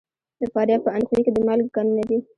د 0.39 0.41
فاریاب 0.53 0.81
په 0.85 0.91
اندخوی 0.95 1.21
کې 1.25 1.31
د 1.33 1.37
مالګې 1.47 1.71
کانونه 1.75 2.03
دي. 2.09 2.17